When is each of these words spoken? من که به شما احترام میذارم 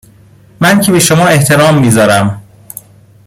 من 0.59 0.81
که 0.81 0.91
به 0.91 0.99
شما 0.99 1.25
احترام 1.27 1.77
میذارم 1.77 2.41